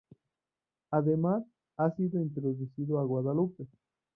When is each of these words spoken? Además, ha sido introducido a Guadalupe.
Además, 0.89 1.43
ha 1.77 1.91
sido 1.91 2.19
introducido 2.19 2.97
a 2.99 3.03
Guadalupe. 3.03 3.67